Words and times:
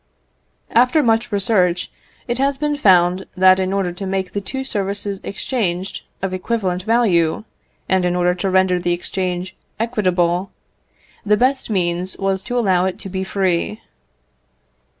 After 0.71 1.03
much 1.03 1.31
research 1.31 1.91
it 2.27 2.39
has 2.39 2.57
been 2.57 2.75
found, 2.75 3.27
that 3.37 3.59
in 3.59 3.71
order 3.71 3.91
to 3.91 4.07
make 4.07 4.31
the 4.31 4.41
two 4.41 4.63
services 4.63 5.21
exchanged 5.23 6.01
of 6.23 6.33
equivalent 6.33 6.81
value, 6.81 7.43
and 7.87 8.03
in 8.03 8.15
order 8.15 8.33
to 8.33 8.49
render 8.49 8.79
the 8.79 8.93
exchange 8.93 9.55
equitable, 9.79 10.49
the 11.23 11.37
best 11.37 11.69
means 11.69 12.17
was 12.17 12.41
to 12.41 12.57
allow 12.57 12.85
it 12.85 12.97
to 12.97 13.09
be 13.09 13.23
free. 13.23 13.79